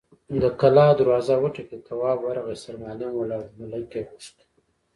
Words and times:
د 0.41 0.43
کلا 0.59 0.87
دروازه 0.99 1.35
وټکېده، 1.41 1.79
تواب 1.87 2.19
ورغی، 2.21 2.55
سرمعلم 2.63 3.11
ولاړ 3.15 3.43
و، 3.49 3.55
ملک 3.59 3.91
يې 3.97 4.01
غوښت. 4.09 4.37